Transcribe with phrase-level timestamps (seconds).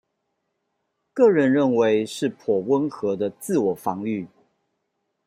[1.13, 4.27] 個人認為是頗溫和的自我防禦